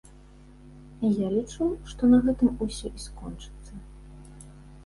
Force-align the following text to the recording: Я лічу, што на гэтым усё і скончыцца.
Я 1.17 1.27
лічу, 1.35 1.67
што 1.91 2.09
на 2.13 2.21
гэтым 2.29 2.49
усё 2.67 2.87
і 3.01 3.05
скончыцца. 3.07 3.73